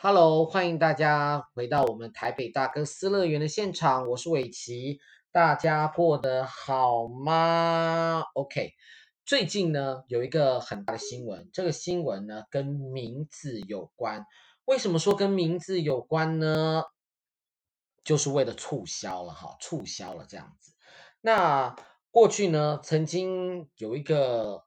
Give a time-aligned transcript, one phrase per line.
[0.00, 5.00] Hello，欢迎大家回到我们台北大哥斯乐园的现场，我是伟奇，
[5.32, 8.74] 大家过得好吗？OK，
[9.24, 14.24] 最近呢有一个很大的新闻，这个新闻呢跟名字有关。
[14.66, 16.84] 为什么说跟名字有关呢？
[18.04, 20.74] 就是为了促销了哈，促销了这样子。
[21.20, 21.74] 那
[22.12, 24.64] 过去呢曾经有一个。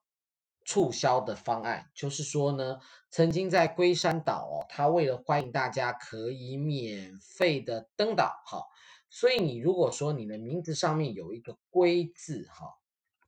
[0.64, 2.78] 促销的方案就是说呢，
[3.12, 8.64] 曾经在龟山岛哦，他为了欢迎大家可以免费的登岛，哈，
[9.10, 12.78] 所以你如果说你的名字上面有一个龟字，哈，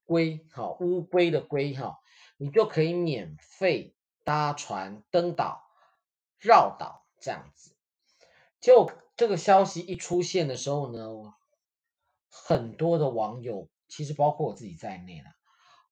[0.05, 1.99] 龟，哈，乌龟的龟，哈，
[2.37, 5.61] 你就可以免费搭船登岛、
[6.39, 7.75] 绕岛这样子。
[8.61, 11.33] 就这个消息一出现的时候呢，
[12.29, 15.31] 很多的网友，其实包括我自己在内了，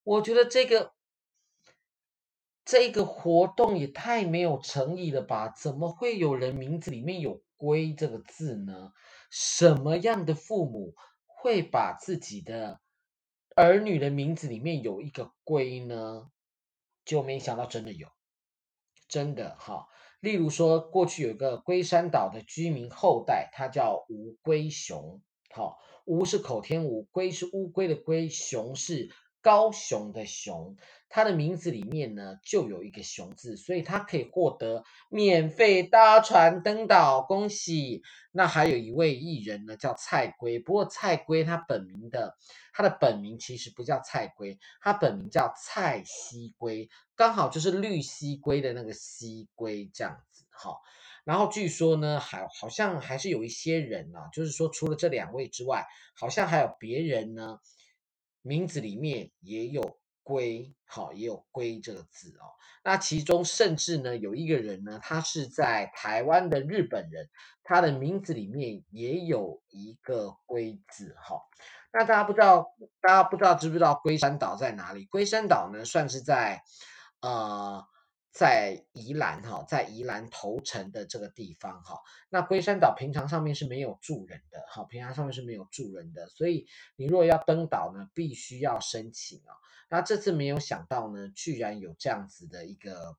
[0.04, 0.94] 我觉得这个。
[2.64, 5.50] 这个活动也太没有诚意了吧？
[5.50, 8.94] 怎么会有人名字里面有“龟”这个字呢？
[9.30, 10.94] 什么样的父母
[11.26, 12.80] 会把自己的
[13.56, 16.30] 儿女的名字里面有一个“龟”呢？
[17.04, 18.08] 就没想到真的有，
[19.08, 19.88] 真的哈。
[20.20, 29.10] 例如说，过去有个龟山岛的居民后代，他叫吴龟雄，好，吴是口天吴，龟是乌龟的龟，雄是。
[29.42, 30.78] 高雄的雄，
[31.10, 38.04] 他的名字里面呢就有一个雄字，所以他可以获得免费搭船登岛，恭喜！
[38.32, 42.38] 那还有一位艺人呢，叫蔡龟，不过蔡龟他本名的，
[42.72, 50.78] 他的本名其实不叫蔡龟，他本名叫蔡西龟，刚好就是绿西龟的那个西龟这样子哈。
[51.24, 57.60] 然后据说呢，还好像还是有一些人呢、啊，就是说除了这两位之外，好像还有别人呢。
[58.42, 62.52] 名字里面也有“龟”，好，也有“龟”这个字哦。
[62.84, 67.30] 那其中甚至呢，有一个人呢，他是在台湾的日本人，
[67.64, 71.42] 他的名字里面也有一个“龟”字，哈。
[71.94, 72.66] 那大家不知道，
[73.02, 75.06] 大家不知道知不知道龟山岛在哪里？
[75.06, 76.62] 龟山岛呢，算是在
[77.22, 77.86] 呃。
[78.32, 82.00] 在宜兰哈，在宜兰头城的这个地方哈，
[82.30, 86.66] 那龟山岛平常上面是没有住人的哈，平常上面是没有住人的，所以
[86.96, 89.52] 你如果要登岛呢，必须要申请啊。
[89.90, 93.18] 那这次没有想到呢，居然有这样子的一个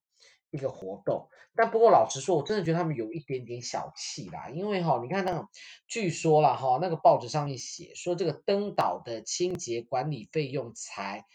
[0.51, 5.49] 一个活动，但不过老实说，我真的觉得他们有一点点小气啦，因为哈，你看那个，
[5.87, 11.27] 据说啦哈，那个报纸上面写说这个登岛的清洁管理费用才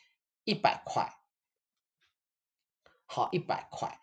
[0.44, 1.17] 一百块。
[3.08, 4.00] 好，一百块，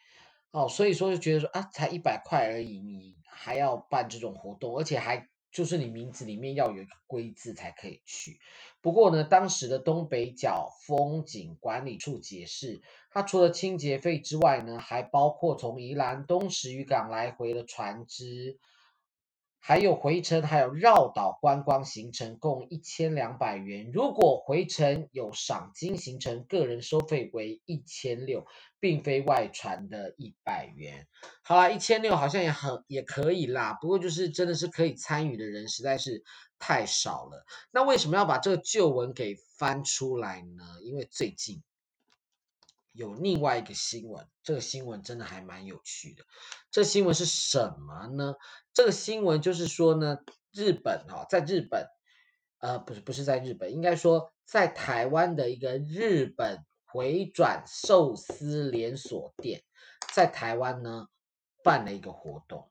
[0.51, 8.41] 哦，所以说就觉得说啊，才一百块而已，你还要办这种活动，而且还就是你名字里面要有一个“龟”字才可以去。
[8.81, 18.59] 不过呢，当时的东北角风景管理处解释，它除了清洁费之外呢，还包括从宜兰东石渔港来回的船只。
[19.67, 23.91] 还有回程，还有绕岛观光行程，共一千两百元。
[23.95, 28.45] 如果回程有赏金行程，个人收费为一千六，
[28.79, 31.07] 并非外传的一百元。
[31.43, 33.79] 好啦，一千六好像也很也可以啦。
[33.81, 36.23] 不过就是真的是可以参与的人实在是
[36.59, 37.47] 太少了。
[37.71, 40.63] 那为什么要把这个旧闻给翻出来呢？
[40.83, 41.63] 因为最近。
[42.95, 46.23] 有另外一个新闻，这个新闻真的还蛮有趣的。
[46.71, 48.37] 这新闻是什么呢？
[48.73, 50.19] 这个新闻就是说呢，
[50.53, 51.89] 日本哈，在日本，
[52.61, 59.65] 呃，不是不是在日本，应该说在台湾的一个日本回转寿司连锁店，
[60.13, 61.09] 在台湾呢
[61.65, 62.71] 办了一个活动。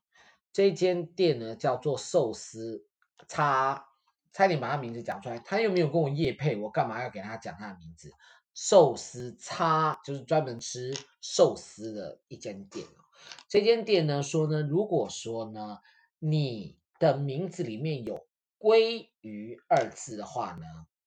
[0.53, 2.87] 这间店呢叫做寿司
[3.27, 3.87] 叉，
[4.31, 8.09] 差点把他名字讲出来，他又没有跟我业配，我干嘛要给他讲他的名字？
[8.53, 13.03] 寿司叉就是专门吃寿司的一间店哦。
[13.47, 15.79] 这间店呢说呢，如果说呢
[16.19, 18.27] 你的名字里面有
[18.59, 20.65] “鲑鱼”二字的话呢，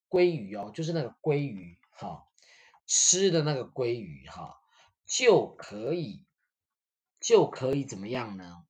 [0.09, 2.27] 鲑鱼哦，就是那个鲑鱼哈，
[2.87, 4.61] 吃的那个鲑鱼哈，
[5.06, 6.25] 就可以
[7.21, 8.65] 就可以怎么样呢？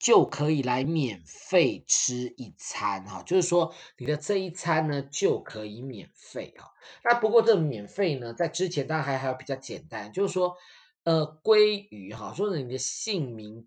[0.00, 6.72] 就可以来免费吃一餐哈，就是说你的这一餐呢就可以免费哈。
[7.04, 10.56] 那不过这免费呢，在之前当然还还有比较简单，就是说
[11.04, 13.66] 呃鲑鱼哈，说你的姓名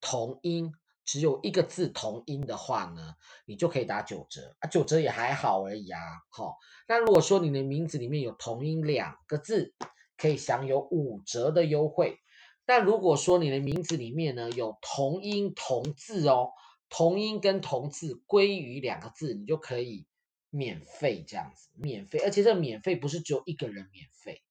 [0.00, 0.72] 同音
[1.04, 6.00] 只有一个字同音的话呢，你就可以打九折啊，九折也还好而已啊。
[6.30, 6.56] 好，
[6.88, 9.74] 那如果说你的名字里面有同音两个字，
[10.16, 12.20] 可以享有五折的优惠。
[12.66, 16.52] 但如果说你的名字里面呢有同音同字哦，
[16.88, 20.06] 同音跟同字“鲑鱼”两个字，你就可以
[20.50, 24.42] 免费这样子，免费，而且这个免费不是只有一个人免费，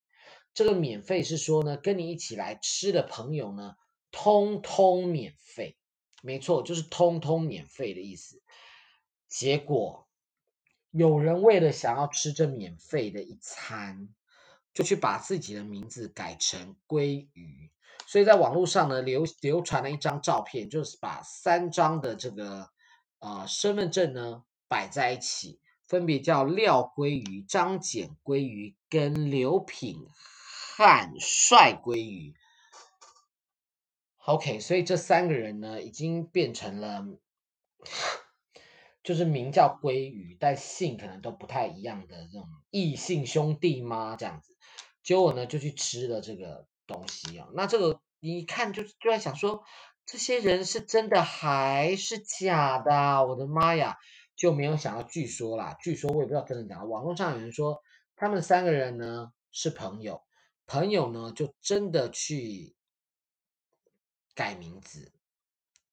[0.52, 3.74] 这个免费是说呢，跟你一起来吃的朋友呢，
[4.10, 5.76] 通通免费。
[6.22, 8.40] 没错，就是通通免费的意思。
[9.28, 10.08] 结果
[10.90, 14.08] 有人为了想要吃这免费的一餐，
[14.72, 17.70] 就去把自己的名字改成鲑鱼。
[18.06, 22.70] 所以在网络上呢，流流传了一张照片，就是把三张的这个
[23.18, 25.58] 啊、呃、身份证呢摆在一起，
[25.88, 30.06] 分别叫廖鲑鱼、张简鲑鱼跟刘品
[30.76, 32.34] 汉帅鲑鱼。
[34.26, 37.04] OK，所以这三个人呢已经变成了，
[39.02, 44.14] 就是名叫鲑鱼，但姓可能都不太一样的这种异姓兄弟吗？
[44.16, 44.54] 这样子，
[45.02, 46.66] 结果呢就去吃了这个。
[46.86, 49.62] 东西啊，那这个你一看就就在想说，
[50.06, 53.24] 这些人是真的还是假的？
[53.26, 53.96] 我的妈呀，
[54.36, 56.82] 就没有想到，据说啦，据说我也不知道真的假。
[56.84, 57.82] 网络上有人说，
[58.16, 60.22] 他们三个人呢是朋友，
[60.66, 62.74] 朋友呢就真的去
[64.34, 65.12] 改名字，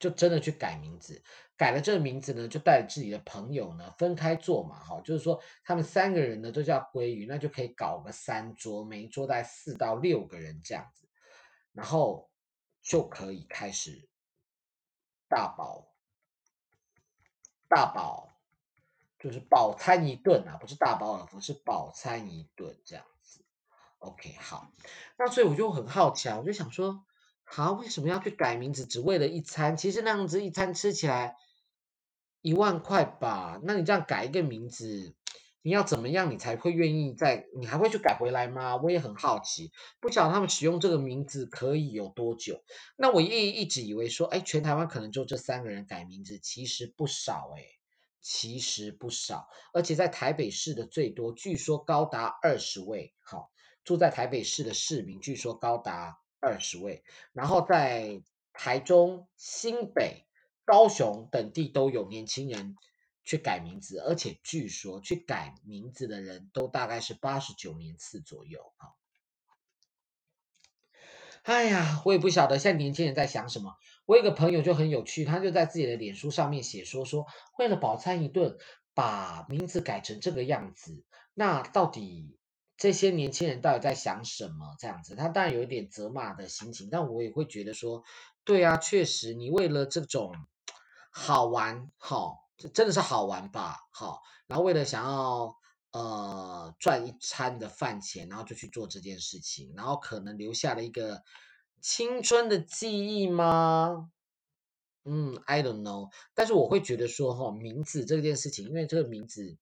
[0.01, 1.23] 就真的去改名字，
[1.55, 11.07] 改了这个名字呢，就带着自己的朋友呢分开坐嘛，哈，就是说他们三个人呢都叫鲑鱼，那就可以搞个三桌，每一桌带四到六个人这样子，
[11.71, 12.31] 然后
[12.81, 14.09] 就可以开始
[15.29, 15.93] 大饱，
[17.69, 18.27] 大饱，
[19.19, 23.45] 就是饱餐一顿啊，不是大饱耳福，是饱餐一顿这样子。
[23.99, 24.73] OK，好，
[25.15, 27.05] 那所以我就很好奇啊，我就想说。
[27.53, 28.85] 好，为什么要去改名字？
[28.85, 29.75] 只为了一餐？
[29.75, 31.35] 其实那样子一餐吃起来
[32.41, 33.59] 一万块吧？
[33.65, 35.13] 那你这样改一个名字，
[35.61, 37.47] 你要怎么样你才会愿意再？
[37.59, 38.77] 你还会去改回来吗？
[38.77, 42.63] 我也很好奇，不晓得他们使用这个名字可以有多久？
[42.95, 47.65] 那我一一直以为说，哎，全台湾可能就这三个人改名字，其实不少哎，
[48.21, 53.13] 其实不少，而且在台北市的最多，据说高达二十位。
[53.19, 53.51] 好，
[53.83, 56.20] 住在台北市的市民，据说高达。
[56.41, 57.03] 二十位，
[57.33, 58.21] 然后在
[58.51, 60.25] 台中、新北、
[60.65, 62.75] 高雄等地都有年轻人
[63.23, 68.89] 去改名字，而且据说去改名字的人都大概是八十九年次左右啊。
[71.43, 73.77] 哎呀，我也不晓得现在年轻人在想什么。
[74.05, 77.27] 我有个朋友就很有趣，他就在自己的脸书上面写说说，
[77.59, 78.57] 为了饱餐一顿，
[78.93, 81.05] 把名字改成这个样子，
[81.35, 82.37] 那到底？
[82.81, 84.75] 这些年轻人到底在想什么？
[84.79, 88.03] 这样子，他当然有一点责骂的心情，但我也会觉得说，
[88.43, 90.33] 对啊，确实，你为了这种
[91.11, 95.55] 好玩，好，这真的是好玩吧，好，然后为了想要
[95.91, 101.21] 呃赚一餐的饭钱，然后就去做这件事情，然后可能留下了一个
[101.81, 104.09] 青春的记忆吗？
[105.05, 109.55] 嗯，I don't know，但是我会觉得说，哈，名字这件事情，因为这个名字。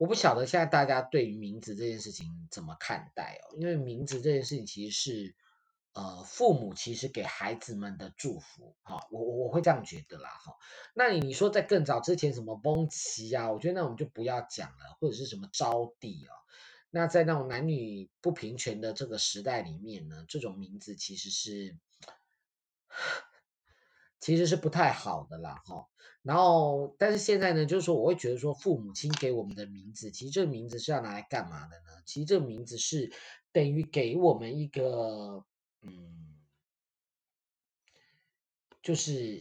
[0.00, 3.54] 我不晓得现在大家对于名字这件事情怎么看待哦？
[3.58, 5.34] 因为名字这件事情其实是，
[5.92, 10.56] 呃，父母其实给孩子们的祝福，哈，我我我会这样觉得啦，哈。
[10.94, 16.32] 那你你说在更早之前什么崩奇啊，我觉得那我们就不要讲了，或者是什么招娣啊，
[16.88, 21.76] 那在那种男女不平权的这个时代里面呢，这种名字其实是。
[24.20, 25.86] 其实是不太好的啦，哈。
[26.22, 32.02] 然后，但是现在呢，就是说，我会觉得说，父母亲给我们的名字，其实这个名字是要拿来干嘛的呢？
[32.04, 33.10] 其实这个名字是
[33.52, 35.46] 等于给我们一个，
[35.80, 36.36] 嗯，
[38.82, 39.40] 就是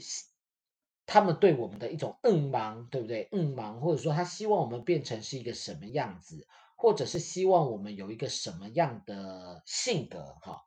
[1.05, 3.27] 他们对我们的一种恩盲，对不对？
[3.33, 10.61] 恩盲，或者说他希望我们变成是一个什么样子，或者是希望我们有一个什么样的性格，哈。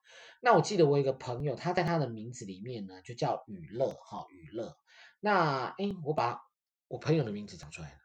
[0.45, 4.77] 那我记得我有一个朋友，他在他的名字里面呢，就叫雨乐哈，雨乐。
[5.21, 6.43] 那哎，我把
[6.89, 7.99] 我朋友的名字讲出来了，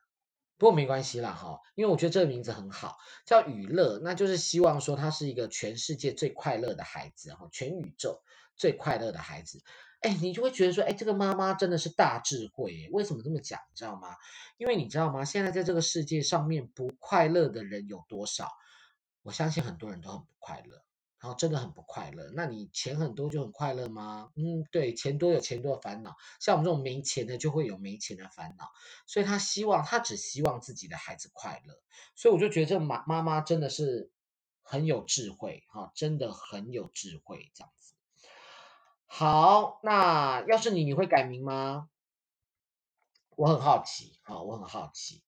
[0.55, 8.21] 不过没关系啦哈，因为我觉得这个名字很好，叫雨乐，那就是希望说他是一个全世界最快乐的孩子哈，全宇宙
[8.55, 9.63] 最快乐的孩子。
[10.01, 13.59] 哎，你就会觉得说，哎，这个妈妈真的是大智慧，为什么这么讲？
[13.71, 14.15] 你知道吗？
[14.57, 15.25] 因为你知道吗？
[15.25, 18.47] 现在在这个世界上面不快乐的人有多少？
[19.23, 20.83] 我相信很多人都很不快乐。
[21.19, 22.31] 然后真的很不快乐。
[22.35, 24.31] 那你钱很多就很快乐吗？
[24.35, 26.15] 嗯，对，钱多有钱多的烦恼。
[26.39, 28.71] 像我们这种没钱的，就会有没钱的烦恼。
[29.05, 31.81] 所以他希望，他只希望自己的孩子快乐。
[32.15, 34.11] 所以我就觉得这妈妈妈真的是
[34.61, 37.93] 很有智慧哈，真的很有智慧这样子。
[39.05, 41.89] 好，那要是你，你会改名吗？
[43.35, 45.23] 我很好奇哈，我很好奇。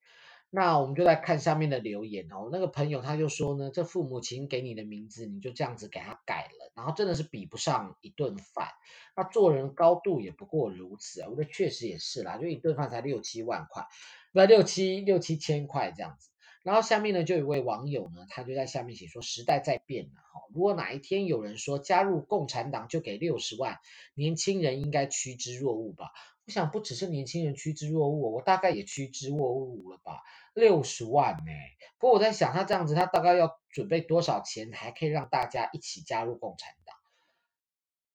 [0.52, 2.50] 那我们就来看下面的留言哦。
[2.52, 8.68] 那个朋友他就说呢，这父母亲给你的名字，你就这样子给他改了，然后真的是比不上一顿饭。
[9.16, 11.28] 那做人高度也不过如此啊。
[11.30, 13.86] 我觉得确实也是啦，就一顿饭才六七万块，
[14.34, 16.30] 不六七六七千块这样子。
[16.64, 23.78] 然后下面呢，就有一位网友呢，他就在下面写说：“时代在变了哈，如果哪一天有人说加入共产党就给六十万，
[24.14, 26.12] 年轻人应该趋之若鹜吧？
[26.46, 30.20] 我想不只是年轻人趋之若鹜，我大概也趋之若鹜了吧？
[30.54, 31.52] 六十万呢？
[31.98, 36.96] 不过我在想，他这样子，他大概要准备多少钱，还可以让大家一起加入共产党？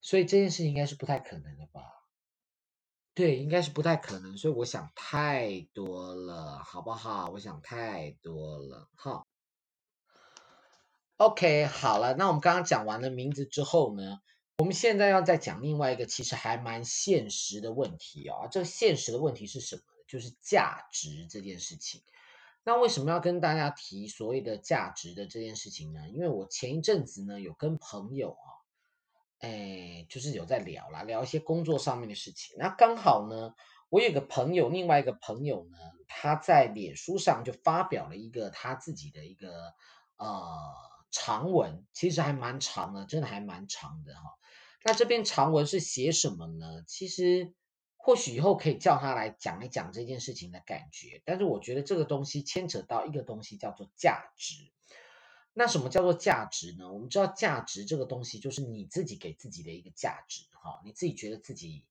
[0.01, 1.83] 所以这件事情应该是不太可能的吧？”
[3.15, 7.31] 对，应该是不太可能，所以我想太多了，好不好？
[7.31, 9.25] 我想太多了，哈。
[11.17, 14.21] OK，好了，那我们刚刚讲完了名字之后呢，
[14.59, 18.49] 我们现在要再讲另外一个其实还蛮现实的问题哦。
[18.51, 19.83] 这个现实的问题是什么？
[20.09, 22.03] 就是价值这件事情。
[22.65, 26.09] 那为什么要跟大家提所谓的价值的这件事情呢？
[26.09, 28.55] 因为我前一阵子呢有跟朋友啊。
[29.41, 32.57] 哎，就是有在聊啦，聊一些工作上面的事情。
[32.59, 33.53] 那刚好呢，
[33.91, 35.77] 我有个朋友，另外一个朋友呢，
[36.09, 39.75] 他在脸书上就发表了一个他自己的一个
[40.17, 40.39] 呃
[41.11, 44.23] 长文，其实还蛮长的，真的还蛮长的哈。
[44.83, 46.83] 那这篇长文是写什么呢？
[46.87, 47.53] 其实
[48.05, 51.23] 或许以后可以叫他来讲一讲这件事情的感觉。
[51.25, 54.71] 但是我觉得这个东西牵扯到一个东西叫做价值。
[55.55, 56.93] 那什么叫做价值呢？
[56.93, 61.87] 我们知道价值这个东西就是你自己给自己的一个价值，哈，你自己觉得自己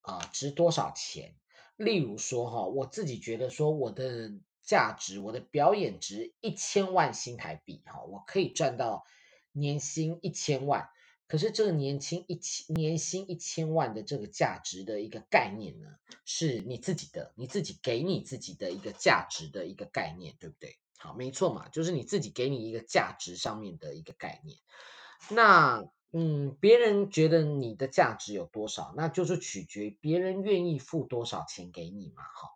[0.00, 1.36] 啊、值多少钱？
[1.76, 4.32] 例如说哈，我自己觉得说我的
[4.64, 9.04] 价值，我的表演值一千万新台币，哈，我可以赚到
[9.52, 10.88] 年薪一千万。
[11.32, 15.88] 可是这个年薪一千年薪一千万的这个价值的一个概念呢，
[16.26, 20.76] 是你自己的，你自己给你自己的一个价值的一个概念，对不对？
[20.98, 24.58] 好，没错嘛，就是你自己给你一个价值上面的一个概念。
[25.30, 32.24] 那，嗯，别人觉得你的价值有多少，那就是取决于别人愿意付多少钱给你嘛。
[32.24, 32.50] 哈，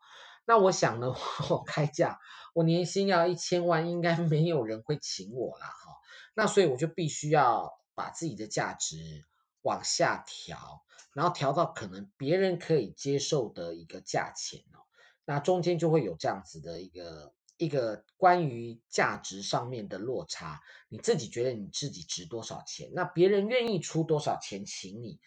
[0.45, 1.15] 那我想呢，
[1.49, 2.21] 我开价，
[2.53, 5.67] 我年薪要一千万，应该没有人会请我啦。
[5.67, 5.95] 哈，
[6.35, 9.25] 那所以我就必须要把自己的价值
[9.63, 10.85] 往下调，
[11.15, 14.87] 然后调到可能别人可以接受的一个价钱哦。
[15.25, 17.33] 那中间就会有这样子的一个。
[17.59, 20.61] 一个关于价值上面的落差，
[20.91, 22.91] 你自己觉得你自己值多少钱？
[22.93, 25.19] 那别人愿意出多少钱请你，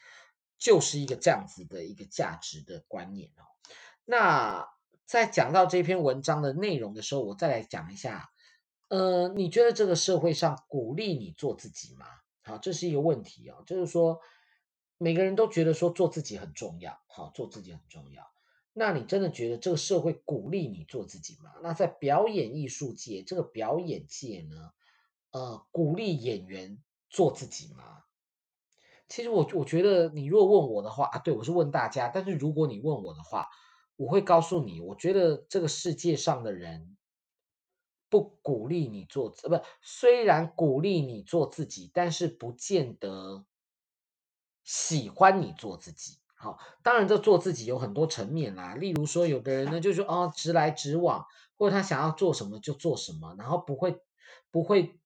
[0.60, 3.50] 就是一个这样子的一个价值的观念哦。
[4.06, 4.70] 那
[5.08, 8.30] 在讲到这篇文章的内容的时候，我再来讲一下，
[8.90, 12.06] 呃，你觉得这个社会上鼓励你做自己吗？
[12.50, 14.20] 好，这是一个问题哦，就是说
[14.98, 18.24] 每个人都觉得说做自己很重要，好，做自己很重要。
[18.74, 21.52] 那你真的觉得这个社会鼓励你做自己吗？
[21.62, 24.72] 那在表演艺术界，这个表演界呢，
[25.32, 28.04] 呃，鼓励演员做自己吗？
[29.08, 32.10] 其实我我觉得，你如果问我的话啊，对，我是问大家。
[32.10, 33.48] 但是如果你问我的话，
[33.96, 36.96] 我会告诉你，我觉得这个世界上的人
[38.10, 43.46] 不鼓励你做，呃，不，虽然鼓励你做自己，但是不见得
[44.64, 46.18] 喜欢你做自己。
[46.36, 51.26] 好，当然这做自己有很多层面啦，例如说，有的人呢就说哦，直来直往，
[51.58, 54.02] 或者他想要做什么就做什么，然后不会
[54.50, 55.00] 不会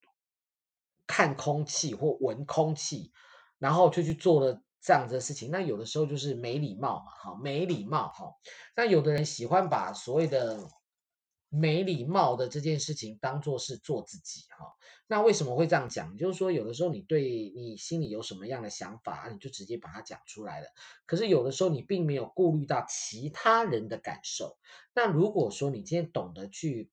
[1.06, 3.12] 看空气或闻空气，
[3.60, 5.52] 然后就去做了这样子的事情。
[5.52, 8.36] 那有的时候就是没礼貌嘛，哈，没礼貌哈。
[8.78, 10.70] 那有的人喜欢把所谓的。
[11.56, 14.74] 没礼貌的这件事情当做是做自己哈，
[15.06, 16.18] 那为什么会这样讲？
[16.18, 20.68] 就是说有的时候你对你心里有什么样的想法，你就直接把它讲出来了。
[21.06, 24.58] 可是有的时候你并没有顾虑到其他人的感受。
[24.96, 26.90] 那如果说你今天懂得去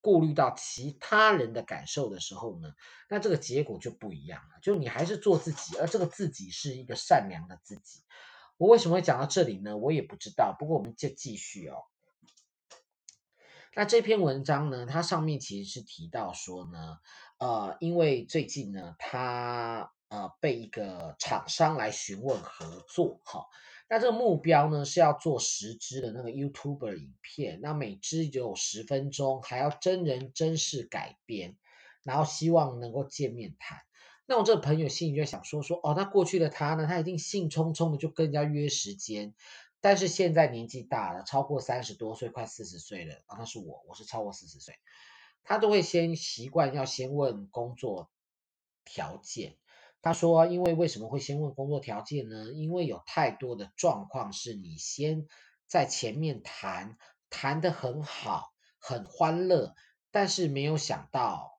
[0.00, 2.72] 顾虑到其他人的感受的时候呢，
[3.08, 4.58] 那这个结果就不一样了。
[4.60, 8.00] 就你还是做自己，而这个自己是一个善良的自己。
[8.56, 9.76] 我为什么会讲到这里呢？
[9.76, 10.56] 我也不知道。
[10.58, 11.76] 不过我们就继续哦。
[13.74, 16.98] 那这篇文章呢，它上面其实是提到说呢，
[17.38, 23.46] 呃，因为最近呢，他呃被一个厂商来询问合作，哈，
[23.88, 31.56] 那这个目标呢是要做十支的那个 YouTuber 影片，那每支有十分钟，还要真人真事改编，
[32.02, 33.78] 然后希望能够见面谈。
[34.26, 39.34] 那我这个朋友心里就想说说，哦，那过去的他呢，他一定兴冲冲的就跟人家约时间。
[39.82, 43.38] 但是现在年纪大了，超过三十多岁，快四十岁了啊！
[43.38, 44.78] 那是我，我是超过四十岁，
[45.42, 48.10] 他都会先习惯要先问工作
[48.84, 49.56] 条件。
[50.02, 52.52] 他说，因为为什么会先问工作条件呢？
[52.52, 55.26] 因为有太多的状况是你先
[55.66, 56.98] 在前面谈，
[57.30, 59.74] 谈得很好，很欢乐，
[60.10, 61.58] 但是没有想到，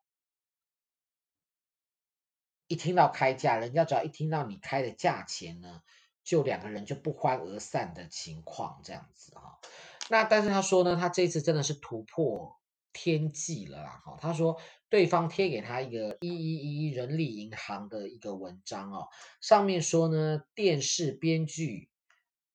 [2.67, 5.81] 一听到开价，人家只要一听到你开的价钱呢。
[6.31, 9.59] 就两个人就不欢而散的情况，这样子哈。
[10.09, 12.57] 那但是他说呢，他这次真的是突破
[12.93, 14.01] 天际了啦。
[14.05, 14.57] 哈，他说
[14.87, 19.09] 对方贴给他一个一一一人力银行的一个文章哦，
[19.41, 21.89] 上面说呢，电视编剧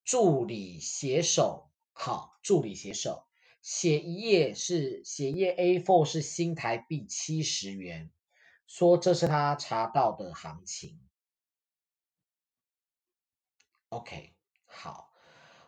[0.06, 3.26] 助理写手，好，助理写手
[3.60, 8.10] 写一页是写页 A4 是新台币七十元，
[8.66, 10.98] 说这是他查到的行情。
[13.96, 14.34] OK，
[14.66, 15.10] 好，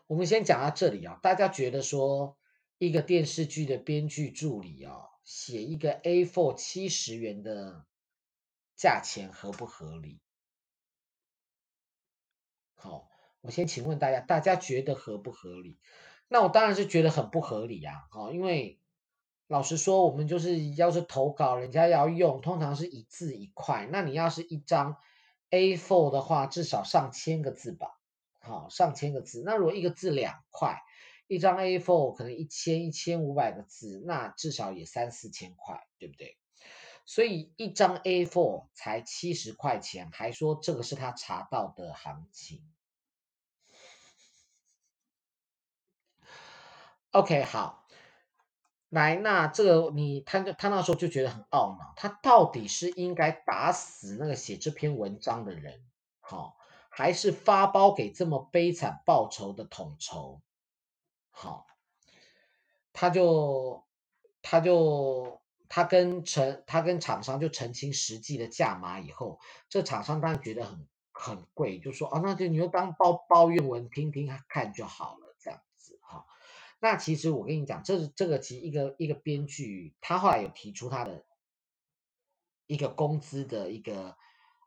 [0.06, 1.18] 我们先讲到这里啊。
[1.22, 2.36] 大家觉得说
[2.76, 7.86] 一个电视剧的编剧助理啊，写一个 A4 七十元的
[8.76, 10.20] 价钱合不合理？
[12.74, 13.08] 好，
[13.40, 15.78] 我先请问大家，大家觉得合不合理？
[16.28, 18.08] 那我当然是觉得很不合理啊。
[18.10, 18.78] 好，因为
[19.46, 23.88] 老实说，我们就是要是投稿，人家要用，通常是一字一块。
[23.90, 24.98] 那你要是一张
[25.48, 27.97] A4 的话，至少上千个字吧。
[28.48, 30.82] 好，上千个字，那如果一个字两块，
[31.26, 36.38] 一张 A4 可能一千一千五百个字，那至少也三四千块，对不对？
[37.04, 42.62] 所以一张 A4 才七十块钱，还说这个是他查到的行情。
[47.12, 47.86] OK，好，
[48.90, 55.82] 来，那这个你他他那时候就觉得很懊恼，他到底是应该打死那个写这篇文章的人，
[56.20, 56.57] 好？
[56.98, 60.42] 还是发包给这么悲惨报酬的统筹，
[61.30, 61.64] 好，
[62.92, 63.86] 他就
[64.42, 69.38] 他就他跟陈他跟厂商就澄清实际的价码以后，
[69.68, 76.26] 这厂商当然觉得很很贵，就说啊，那就你就当抱抱怨文听听看就好了，这样子哈。
[76.80, 81.24] 那其实我跟你讲，这是这个其实一个一个编剧，他后来有提出他的
[82.66, 84.16] 一个工资的一个。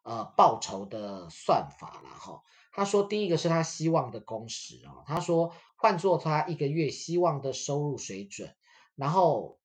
[0.03, 2.41] 呃，报酬的算法了哈。
[2.71, 5.03] 他说，第一个是他希望的工时啊。
[5.05, 8.55] 他说，换做他一个月希望的收入水准，
[8.95, 9.59] 然后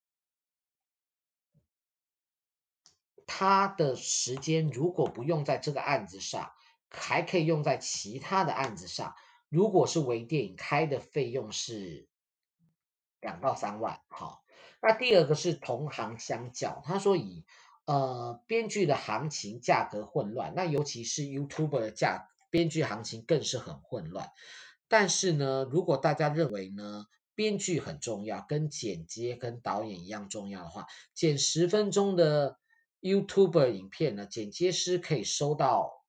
[3.26, 6.52] 他的时间如果不用在这个案子上，
[6.90, 9.14] 还可以用在其他的案子上。
[9.48, 12.08] 如果是微电影开的费用是
[13.20, 14.42] 两到三万，好。
[14.82, 17.46] 那第二个是同行相较，他说以。
[17.86, 24.28] 呃，编剧的行情价格混乱，那尤其是 YouTuber 的价编剧行情更是很混乱。
[24.88, 32.58] 但是呢，如果大家认为呢，编剧很重要，跟剪接跟导演一样重要的话，剪十分钟的
[33.02, 36.04] YouTuber 影片呢，剪接师可以收到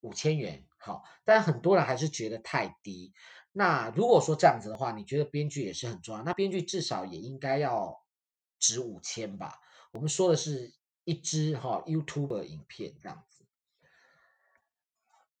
[0.00, 3.12] 五千元，好，但很多人还是觉得太低。
[3.50, 8.04] 那如果说这样子的话，你觉得编剧也是很重要，那编剧至少也应该要
[8.60, 9.58] 值五千吧？
[9.90, 10.77] 我们说的是。
[11.08, 13.46] 一支哈 YouTube 影片这样子，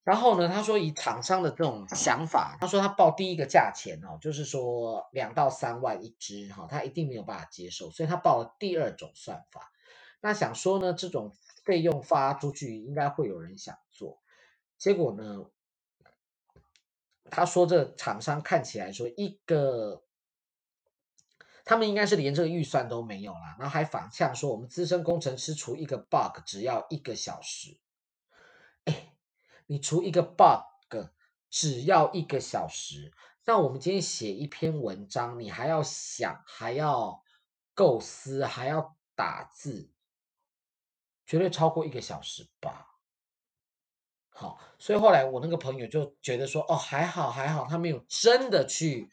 [0.02, 9.70] 然后呢，他说以厂商的这种想法，他说他报第一个价钱哦，就是说两到三万一支哈，他一定没有办法接受，所以他报了第二种算法。
[10.22, 14.22] 那想说呢，这种费用发出去，应该会有人想做。
[14.78, 15.50] 结果呢，
[17.30, 20.02] 他说这厂商看起来说一个。
[21.68, 27.78] 他们应该是连这个预算都没有啦，然后还反向说我们资深工程师除一个 bug 只要一个小时。
[28.84, 29.12] 哎，
[29.66, 31.10] 你除一个 bug
[31.50, 33.12] 只要一个小时，
[33.44, 37.22] 那我们今天写一篇文章，你还要想，还要
[37.74, 39.90] 构思，还要打字，
[41.26, 42.96] 绝对超过一个小时吧？
[44.30, 49.10] 好，所以后来我那个朋友就觉得说，哦，还好还好，他没有真的去。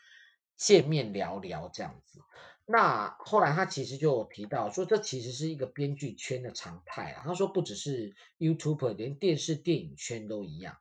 [0.58, 2.20] 见面聊聊这样子，
[2.66, 7.24] 那后来他其实就提到说，这其实是一个编剧圈的常态啊。
[7.26, 10.78] 他说不只是 YouTuber，连电视电影圈都一样。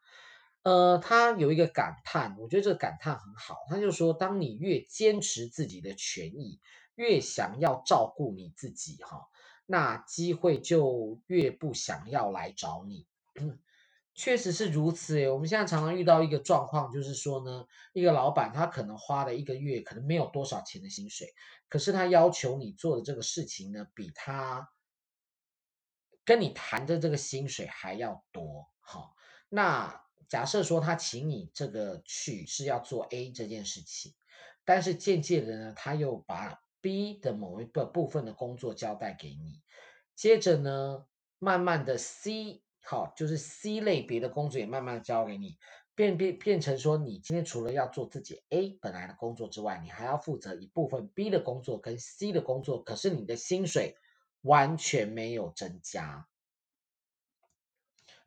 [0.63, 3.59] 呃，他有一个感叹，我觉得这个感叹很好。
[3.69, 6.59] 他就说，当你越坚持自己的权益，
[6.95, 9.29] 越想要照顾你自己哈，
[9.67, 13.07] 那机会就越不想要来找你。
[14.14, 21.35] 确实是如此诶，我们现在常常遇到一个状况，就是说呢，一个老板他可能花了一个月可能没有多少钱的薪水，
[21.68, 24.70] 可是他要求你做的这个事情呢，比他
[26.24, 28.68] 跟你谈的这个薪水还要多。
[28.79, 29.16] 好，
[29.48, 34.14] 那假设说他请你这个去是要做 A 这件事情，
[34.64, 39.61] 但是间接的呢，他又把 B 的某一个部分的工作交代给你，
[40.14, 41.07] 接着呢，
[41.40, 42.63] 慢慢的 C。
[42.87, 45.57] 好，就是 C 类别的工作也慢慢的交给你，
[45.94, 53.97] 变变变成说，你今天除了要做自己 A 本来的工作之外，你还要负责一部分 B 的工作跟 C 的工作，可是你的薪水
[54.42, 56.27] 完全没有增加，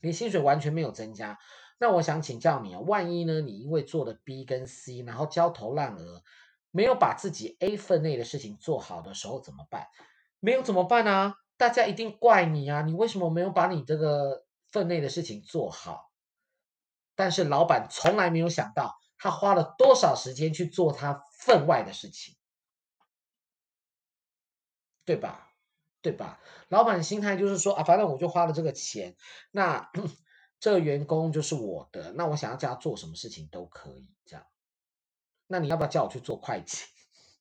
[0.02, 1.38] 你薪水完全没有增加。
[1.80, 6.24] 那我想请教你啊，万一呢，你因为做了 B 跟 C，然后焦头烂额，
[6.72, 9.86] 没有把自己 A 分内的事情做好的时候怎么办？
[10.39, 11.36] 没有怎么办啊？
[11.56, 12.82] 大家一定怪你啊！
[12.84, 16.12] 你为什么没有把你这个分内的事情做好？
[17.15, 22.36] 但是老板从来没有想到，他花了多少时间去做他分外的事情，
[25.03, 25.53] 对吧？
[26.01, 26.39] 对吧？
[26.69, 29.15] 老板的心态就是说啊，反正我就花了这个钱，
[29.51, 29.91] 那
[30.60, 34.45] 这个员工就是我的，那我想要叫他做什么事情都可以，这样。
[35.47, 36.84] 那你要不要叫我去做会计？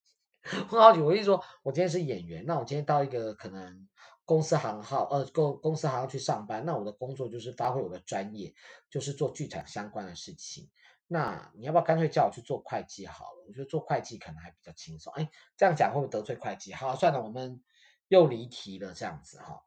[0.41, 3.87] 很好奇，我意思说，我今天是演员，那我今天到一个可能
[4.27, 8.53] 公司行号，呃，公公司行号去上班，那我的工作就是发挥我的专业，
[8.89, 10.69] 就是做剧场相关的事情。
[11.07, 13.45] 那你要不要干脆叫我去做会计好了？
[13.47, 15.13] 我觉得做会计可能还比较轻松。
[15.13, 16.73] 哎，这样讲会不会得罪会计？
[16.73, 17.63] 好，算了，我们
[18.09, 19.63] 又离题了，这样子哈。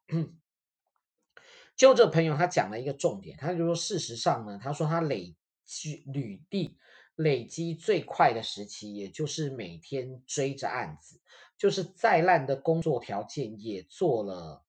[1.74, 6.76] 就这朋友他讲了一个重点，他就说，事实上呢，他说他累积履历。
[7.16, 11.20] 累积最快的时期，也就是每天追着案子，
[11.60, 14.64] 就是再烂的工作条件也做了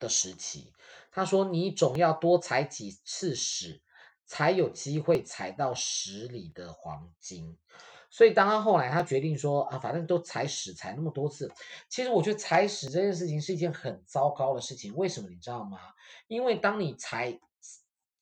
[0.00, 0.72] 的时期。
[1.12, 3.80] 他说：“你总要多踩几次屎，
[4.26, 7.56] 才有机会踩到屎里的黄金。”
[8.10, 11.48] 所以，当他后来他决定说：“啊，反正都踩屎踩那么多次，
[11.88, 14.96] 其实我觉得踩屎这件事情是一件很糟糕的事情。
[14.96, 15.78] 为什么你知道吗？
[16.26, 17.38] 因为当你踩。”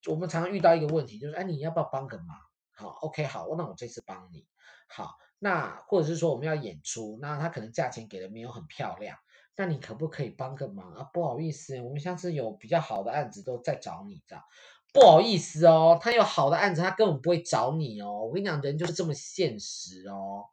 [0.08, 2.36] 我们常常遇到一个问题，就是哎，你要不要帮个忙？
[2.70, 4.46] 好，OK，好，那我这次帮你。
[4.86, 9.16] 好，那或者是说我们要演出，那他可能价钱给的没有很漂亮，
[9.56, 11.04] 那你可不可以帮个忙啊？
[11.12, 14.44] 不好意思，我们下次有比较好的案子都在找你，这样。
[14.92, 18.24] 不好意思哦，他有好的案子，他根本不会找你哦。
[18.24, 20.46] 我跟你讲，人就是这么现实哦，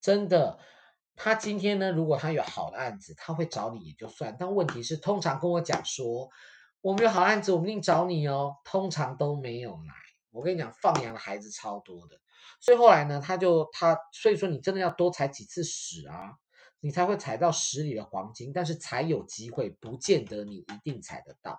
[0.00, 0.58] 真的。
[1.16, 6.30] 他今天呢，如果他有好的案子，他会找你也就算，但问题是，通常跟我讲说。
[6.82, 8.56] 我们有好案子，我们一定找你哦。
[8.64, 9.92] 通常都没有来。
[10.30, 12.16] 我跟你讲，放羊的孩子超多的。
[12.60, 16.34] 所以后来呢，他就他，所以说你真的要多踩几次屎啊，
[16.80, 18.52] 你才会踩到屎里的黄金。
[18.52, 21.58] 但是才有机会，不见得你一定踩得到。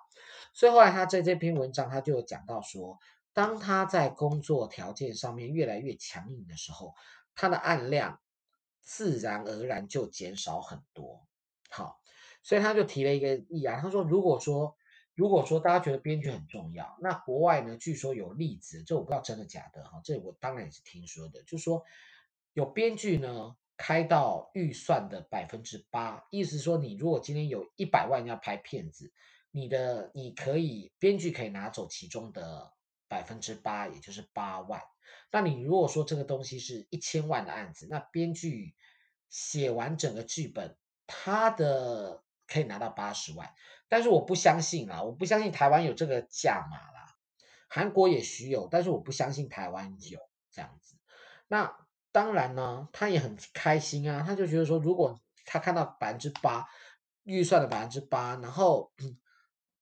[0.54, 2.98] 所以后来他在这篇文章，他就有讲到说，
[3.34, 6.94] 当他在工作条件上面越来越强硬的时候，
[7.36, 8.20] 他的案量
[8.82, 11.26] 自然而然就减少很多。
[11.70, 12.00] 好，
[12.44, 14.76] 所以他就提了一个议案，他说，如果说。
[15.22, 21.86] 如果说大家觉得编剧很重要，那国外呢，据说有例子，这我不知道真的假的哈，这我当然也是听说的，就是说
[22.54, 29.14] 有编剧呢开到预算的百分之八，意思是说你如果今天有一百万要拍片子，
[29.52, 32.74] 你的你可以编剧可以拿走其中的
[33.08, 34.82] 百分之八，也就是八万。
[35.32, 38.74] 那你如果说这个东西是一千万的案子，那编剧
[39.30, 42.24] 写完整个剧本，他的。
[42.48, 43.50] 可以拿到八十万，
[43.92, 47.14] 但是我不相信啊，我不相信台湾有这个价码啦。
[47.68, 50.18] 韩国也许有，但是我不相信台湾有
[50.50, 50.96] 这样子。
[51.50, 51.76] 那
[52.14, 56.66] 当然呢，他也很开心啊，他就觉得说，如果他看到百分之八
[57.24, 58.94] 预算的百分之八，然后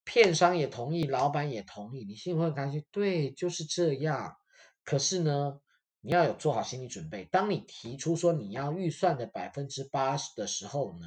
[0.04, 2.84] 片商也同意，老板也同意，你心里会很开心。
[2.90, 4.38] 对，就是这样。
[4.84, 5.60] 可是呢，
[6.02, 11.06] 你要有做好心理准备，当你提出说你要预算的百分之八十的时候呢，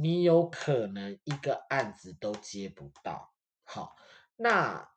[0.00, 3.34] 你有可能一个案子都接不到，
[3.64, 3.96] 好，
[4.36, 4.92] 那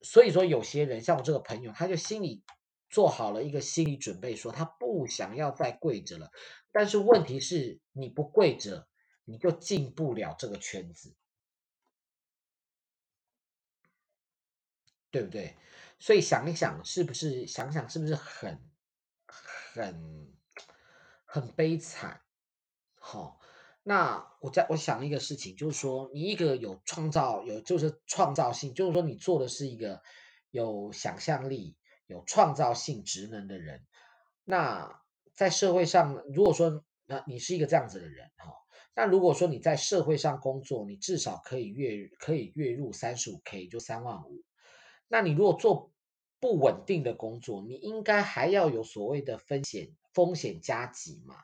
[0.00, 2.42] 所以说有些人像我这个朋友，他就心里
[2.88, 6.30] 做好了一个心理准备，说他不想要再跪着了。
[6.72, 8.88] 但是问题是，你不跪着，
[9.26, 11.14] 你就进不了这个圈子，
[15.10, 15.54] 对不对？
[15.98, 18.70] 所以想一想，是不是想想是不是很
[19.26, 20.32] 很
[21.26, 22.22] 很悲惨？
[22.94, 23.38] 好。
[23.82, 30.02] 那我在我想一个事情，就是说，你一个有创造、有就是创造性，就是说，你做的是一个
[30.50, 33.86] 有想象力、有创造性职能的人。
[34.44, 35.02] 那
[35.34, 38.52] 在社会上，如果说那你是一个这样子的人哈，
[38.94, 44.44] 那如果说你在社会上工作，你至少可以月可以月入三十五 K，就三万五。
[45.08, 45.90] 那你如果做
[46.38, 51.34] 不稳定的工作，你应该还要有所谓的风险风险加急嘛？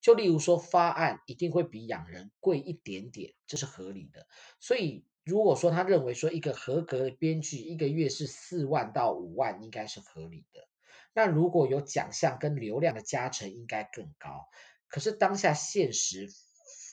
[0.00, 4.26] 就例如说，发案一定会比养人贵一点点，这是合理的。
[4.60, 10.68] 所以，如果说他认为说一个合格的编剧一个月是四万到五万，应该是合理的。
[11.12, 14.46] 那如果有奖项跟流量的加成，应该更高。
[14.88, 16.28] 可是当下现实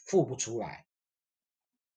[0.07, 0.85] 付不出来。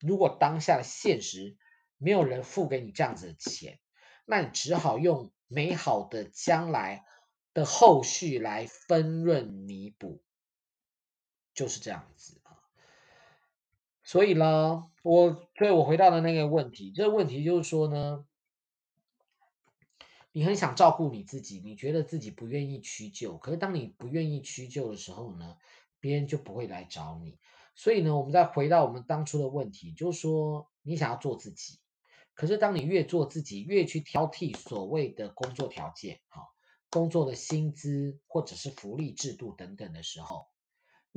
[0.01, 1.57] 如果当下的现实
[1.97, 3.79] 没有人付给你这样子的钱，
[4.27, 7.07] 那你只好用美好的将来
[7.55, 10.23] 的后续来分润弥补。
[11.57, 12.63] 就是这样子啊，
[14.05, 18.27] 所以呢，我所以我回到的那个问题，这个问题就是说呢，
[20.33, 25.57] 你很想照顾你自己，你觉得自己不愿意屈就，可是当你不愿意屈就的时候呢，
[25.99, 27.39] 别人就不会来找你。
[27.75, 31.79] 所以呢，我们再回到我们当初的问题，就是说你想要做自己，
[32.35, 36.43] 可是当你越做自己，越去挑剔所谓的工作条件，哈，
[36.91, 40.49] 工作的薪资或者是福利制度等等的时候，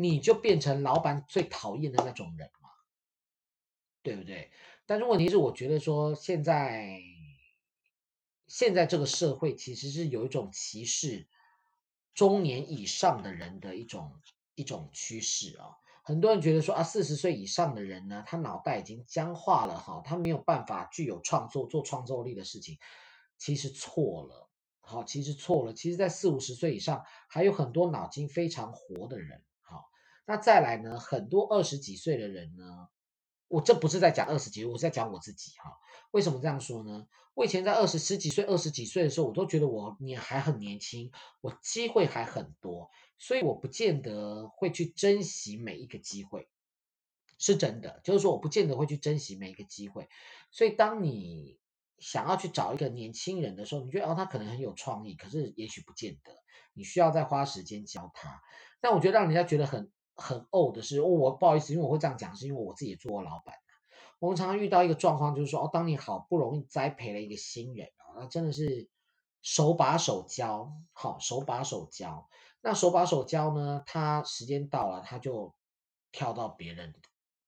[0.02, 2.70] 你就变成老板最讨厌的那种人嘛，
[4.02, 4.50] 对不对？
[4.86, 7.02] 但是问题是，我觉得说现在
[8.48, 11.28] 现在这个社会其实是有一种歧视
[12.14, 14.22] 中年以上的人的一种
[14.56, 15.76] 一种趋势啊。
[16.02, 22.80] 很多人觉得说啊，四十岁以上的人呢，他脑袋已经僵化了哈，他没有办法具有创作、做创造力的事情，
[23.38, 25.74] 其实错了，好，其实错了。
[25.74, 29.44] 其实，在四五十岁以上，还有很多脑筋非常活的人，
[30.30, 32.88] 那再来呢，很多二十几岁的人呢，
[33.48, 35.72] 我这不是在讲二十几岁，我是在讲我自己哈。
[36.12, 37.08] 为什么这样说呢？
[37.34, 41.12] 我以前在二十十几岁、二十几岁的时候，我都觉得我你还很年轻，
[41.42, 42.92] 我机会还很多。
[43.18, 46.48] 所以我不见得会去珍惜每一个机会，
[47.40, 48.00] 是真的。
[48.04, 50.08] 就是说，我不见得会去珍惜每一个机会。
[50.52, 51.58] 所以，当你
[51.98, 56.32] 想要去找一个年轻人的时候，你觉得哦，他可能很有创意，可是也许不见得。
[56.74, 58.44] 你需要再花时间教他。
[58.80, 63.56] 但我觉得让人家觉得很很呕的是，哦，我不好意思，因为我会这样讲，是因为我自己也做过老板。
[64.20, 68.90] 我们常常遇到一个状况，就是说，哦，当你好不容易栽培了一个新人啊，那真的是
[69.42, 72.30] 手把手教，好，手把手教。
[72.62, 75.56] 那手把手教呢，他时间到了，他就
[76.12, 76.94] 跳到别人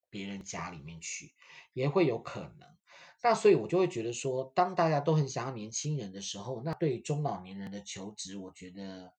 [0.09, 1.33] 别人家里面去，
[1.73, 2.69] 也会有可能。
[3.21, 9.13] 那所以我就会觉得说，当大家都很想要年轻人的时候，那对于中老年人的求职，我觉得，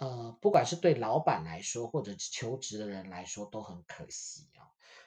[0.00, 4.66] 呃，不管是对老板来说，或者是求职的人来说，都很可惜啊。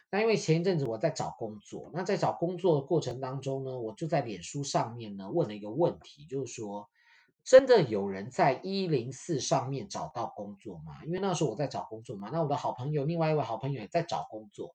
[0.09, 6.89] 那因为前一阵子我在找工作，那在找工作的过程当中呢，我就在脸书上面呢问了一个问题，就是说。
[7.45, 11.03] 真的有人在一零四上面找到工作吗？
[11.03, 14.73] 因为那时候我在找工作嘛，那我的好朋友，另外一位好朋友也在找工作，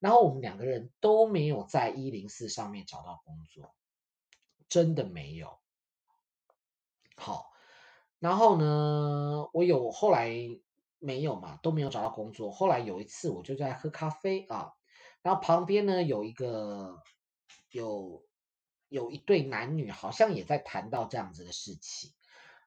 [0.00, 3.72] 然后我们两个人都没有在一零四上面找到工作，
[4.68, 5.60] 真的没有。
[7.14, 7.52] 好，
[8.18, 10.30] 然后呢，我有后来
[10.98, 12.50] 没有嘛，都没有找到工作。
[12.50, 14.72] 后来有一次，我就在喝咖啡啊，
[15.22, 17.02] 然后旁边呢有一个
[17.70, 18.24] 有。
[18.90, 22.10] 有一对男女好像也在谈到这样子的事情，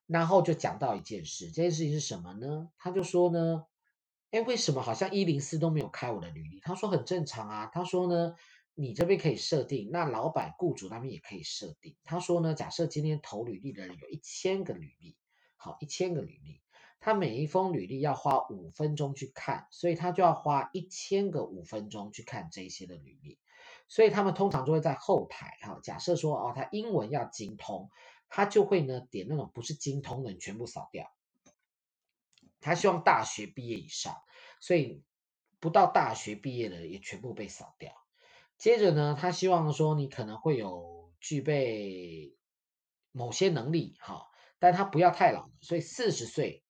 [0.06, 2.70] 然后就讲到一件事，这件事情是什么呢？
[2.78, 3.66] 他就说呢，
[4.30, 6.60] 哎，为什么好像一零四都没有开我的履历？
[6.60, 7.72] 他说很正常啊。
[7.74, 8.36] 他说呢，
[8.76, 11.96] 你这边可以设定，那老板雇主那边也可以设定。
[12.04, 15.18] 他说呢，假设今天投履历的人有一千个履历，
[15.64, 16.60] 好，一千个履历，
[17.00, 23.38] 他每一封履历要花五分钟去看，所以他就要花一千个五分钟去看这些的履历。
[23.88, 27.92] 所以他们通常就会在后台哈，假设说哦，他英文要精通，
[28.28, 31.14] 他就会呢点那种不是精通的人全部扫掉。
[32.60, 34.16] 他希望大学毕业以上，
[34.60, 35.04] 所以
[35.60, 37.94] 不到大学毕业的也全部被扫掉。
[38.58, 42.36] 接着呢，他希望说你可能会有具备
[43.12, 44.31] 某些能力哈，
[44.62, 46.64] 但他不要太老，所以四十岁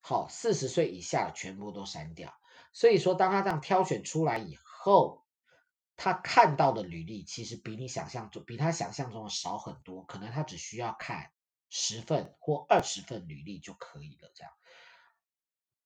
[0.00, 2.34] 好，四十岁以下的全部都删掉。
[2.74, 5.24] 所以说，当他这样挑选出来以后。
[6.00, 11.32] 他看到的履历其实比你想象中，比他想象中的少很多，可能他只需要看
[11.70, 14.30] 十份或二十份履历就可以了。
[14.32, 14.52] 这样，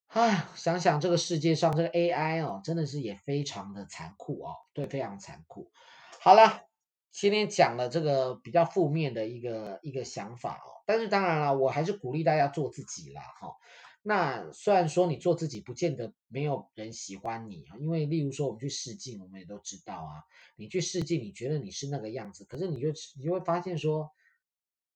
[0.08, 5.72] 唉，想想这个世界上这个 AI 哦，真的是也非常的残酷哦，对，非常残酷。
[6.20, 6.66] 好了，
[7.12, 13.54] 今天讲了这个比较负面的一个一个想法哦，但是当然了，我还是鼓励大家做自己啦，哈。
[14.00, 20.24] 那虽然说你做自己，不见得没有人喜欢你啊，因为例如说我们去试镜，我们也都知道啊，
[20.56, 24.10] 你去试镜，你觉得你是那个样子，可是你就你就会发现说，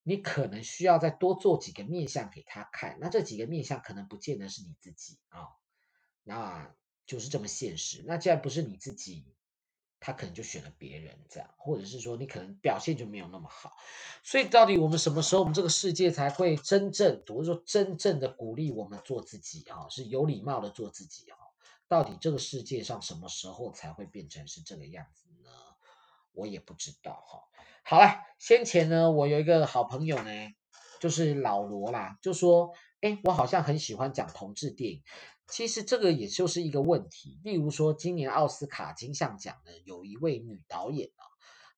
[0.03, 5.49] 你可能需要再多做几个面相给他看，那这几个面相可能不见得是你自己啊，
[6.25, 6.75] 那
[7.07, 8.03] 就是这么现实。
[8.07, 9.36] 那既然不是你自己。
[9.99, 13.73] 他可能就选了别人这样，或者是说你可能表现就没有那么好，
[14.23, 21.37] 所以到底我们什么时候我们这个世界才会真正，或者说真正的鼓励我们做自己啊，是有礼貌的做自己啊？
[21.89, 25.51] 到底这个世界上什么时候才会变成是这个样子呢？
[26.33, 27.45] 我也不知道哈。
[27.83, 30.31] 好了，先前呢，我有一个好朋友呢，
[31.01, 35.03] 就是老罗啦，就说，哎，我好像很喜欢讲同志电影。
[35.49, 41.23] 其实这个也就是一个问题，例如说今年奥斯卡金像奖呢有一位女导演啊，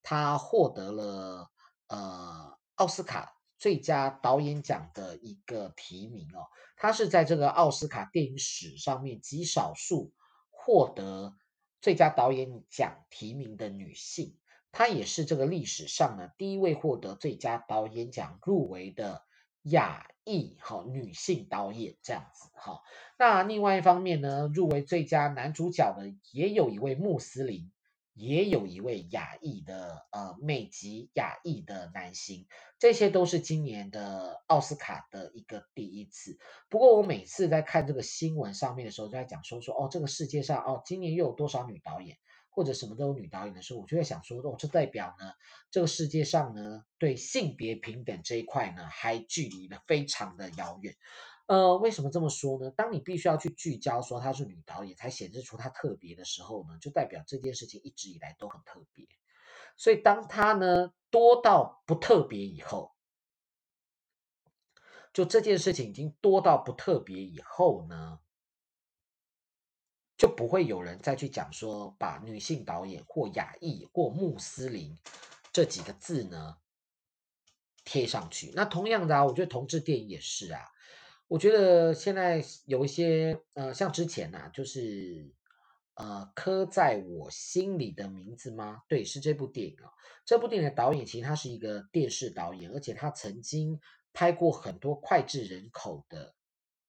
[0.02, 1.50] 她获得了
[1.88, 10.12] 呃奥斯卡最佳导演奖的一个提名哦，她是在这个奥斯卡电影史上面极少数
[10.50, 11.36] 获得
[11.82, 14.38] 最佳导演奖提名的女性。
[14.72, 19.24] 她也是这个历史上呢第一位获得最佳导演奖入围的
[19.62, 22.82] 亚裔哈女性导演这样子哈。
[23.18, 27.72] 那另外一方面呢，入围最佳男主角的也有一位穆斯林。
[28.20, 36.36] 也有一位亚裔的呃美籍亚裔的男星，这些都是今年的奥斯卡的一个第一次。
[36.68, 42.16] 不过我每次在看这个新闻上面的时候，就在讲说说哦，这个世界上哦，今年又有多少女导演
[42.50, 45.32] 或者什么都有女导演的时候，我就会想说哦，这代表呢，
[45.70, 50.96] 这个世界上呢，对性别平等这一块呢，还距离的非常的遥远。
[51.46, 52.70] 呃，为什么这么说呢？
[52.72, 59.06] 当你必须要去聚焦说她是女导演，才显示出她特别的时候呢，就代表这件事情一直以来都很特别。
[59.76, 62.92] 所以当她呢多到不特别以后，
[65.14, 68.20] 就这件事情已经多到不特别以后呢，
[70.18, 74.98] 就不会有人再去讲说把女性导演或亚裔或穆斯林
[75.52, 76.56] 这几个字呢
[77.84, 78.52] 贴上去。
[78.54, 80.60] 那同样的啊，我觉得同志电影也是啊。
[81.28, 85.30] 我觉得现在有一些呃，像之前呐、啊，就是
[85.94, 88.82] 呃，刻在我心里的名字吗？
[88.88, 89.92] 对，是这部电影啊。
[90.24, 93.78] 这部电影的导演其实他是一个电视导演，而且他曾经
[94.12, 96.34] 拍过很多脍炙人口的。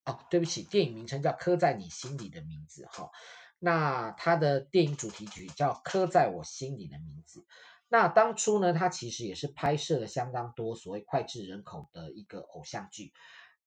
[0.10, 3.12] 哦，对不起，电影名称叫《刻在你心里的名字》哈。
[3.60, 7.41] 那他的电影主题曲叫《刻在我心里的名字》。
[7.88, 13.13] 那当初呢，他其实也是拍摄了相当多所谓脍炙人口的一个偶像剧。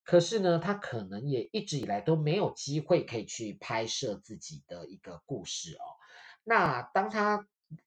[0.04, 5.84] 可是呢，他可能也一直以来都没有机会可以去拍摄自己的一个故事哦。
[6.42, 7.46] 那当他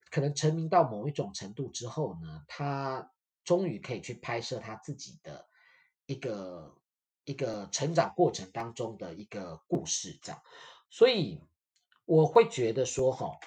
[0.09, 3.11] 可能成名到某一种程度之后呢，他
[3.43, 5.47] 终于可以去拍摄他自己的
[6.05, 6.77] 一个
[7.25, 10.41] 一个成长过程当中的一个故事，这样。
[10.89, 11.41] 所以
[12.05, 13.37] 我会觉得说，哈。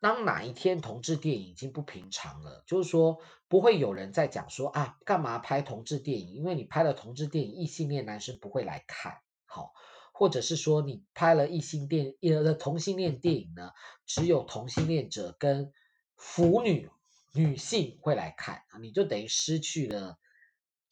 [0.00, 6.34] 当哪一天同志电影已经不平常了，就是说不会有人在讲说啊，干嘛拍同志电影？
[6.34, 9.72] 因为你拍了同志电影，异性恋男生不会来看，好，
[10.12, 13.72] 或者是说你拍了异性电影同性恋电影呢，
[14.04, 15.72] 只有同性恋者跟
[16.16, 16.90] 腐女
[17.32, 20.18] 女性会来看，你就等于失去了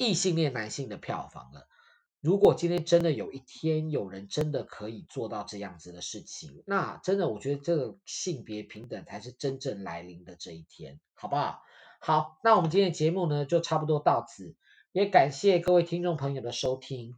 [0.02, 1.68] 异性恋男性的票房了。
[2.20, 11.62] 如果今天真的有一天有人真的可以做到这样子的事情，那真的我觉得这个性别平等才是真正来临的这一天，好不好？
[12.00, 14.54] 好，那我们今天的节目呢就差不多到此，
[14.92, 17.14] 也感谢各位听众朋友的收听。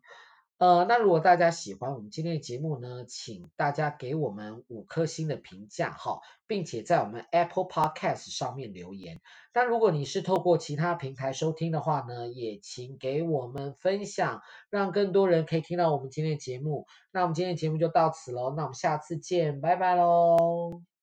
[0.56, 9.20] 呃，那如果大家喜欢我们今天的节目呢，请大家给我们五颗星的评价哈，并且在我们 Apple Podcast 上面留言。
[9.52, 16.86] 但如果你是透过其他平台收听的话呢，也请给我们分享，让更多人可以听到我们今天的节目。
[17.10, 20.93] 那我们今天的节目就到此喽，那我们下次见，拜拜喽。